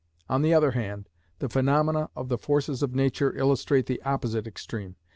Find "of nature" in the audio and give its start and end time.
2.81-3.37